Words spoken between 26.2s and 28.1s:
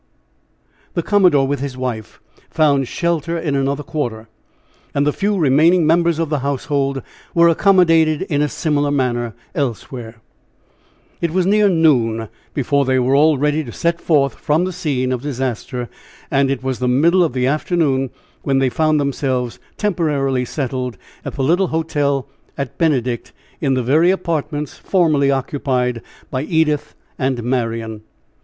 by Edith and Marian.